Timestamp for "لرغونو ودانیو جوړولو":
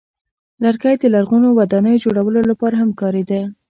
1.13-2.41